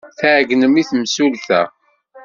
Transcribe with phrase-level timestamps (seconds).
[0.19, 1.61] Tɛeyynem i temsulta.